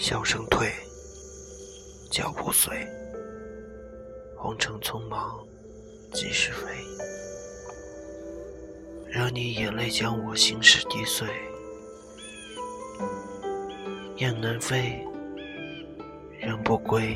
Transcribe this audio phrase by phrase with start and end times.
[0.00, 0.72] 笑声退，
[2.10, 2.74] 脚步随，
[4.34, 5.38] 红尘匆忙
[6.14, 6.72] 即是非。
[9.10, 11.28] 惹你眼泪将我心事滴碎，
[14.16, 15.06] 雁南飞，
[16.38, 17.14] 人不归，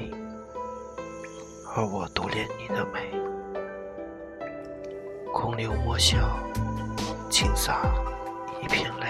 [1.74, 3.00] 而我独恋你的美。
[5.32, 6.18] 空留莫笑，
[7.30, 7.82] 轻洒
[8.62, 9.06] 一片泪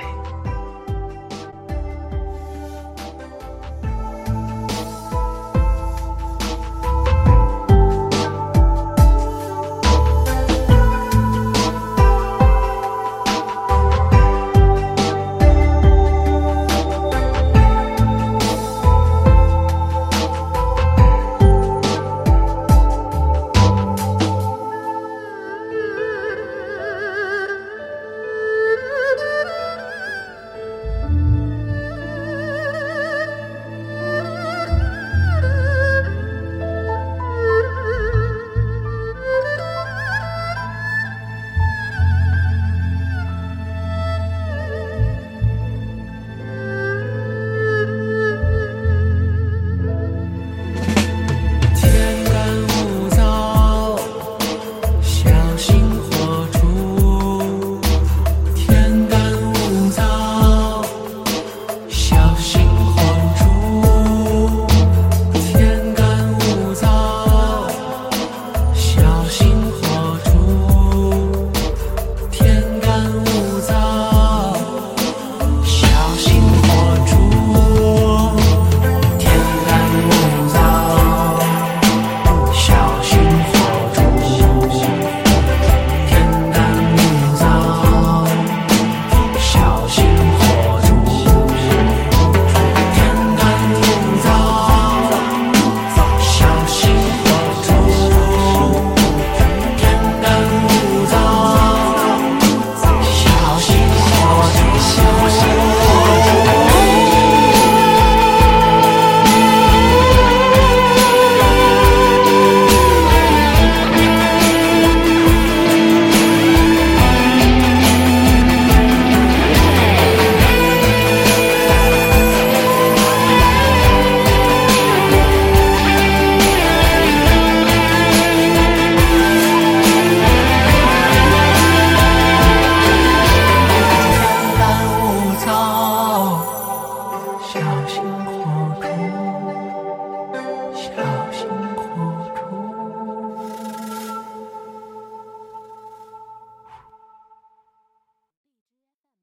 [138.05, 139.34] 江河中。